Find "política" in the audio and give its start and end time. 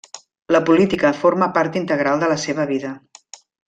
0.69-1.13